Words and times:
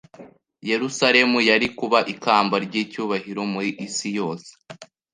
Yerusalemu 0.69 1.37
yari 1.49 1.67
kuba 1.77 1.99
ikamba 2.13 2.55
ry'icyubahiro 2.65 3.41
mu 3.51 3.59
isi 3.85 4.07
yose. 4.17 4.49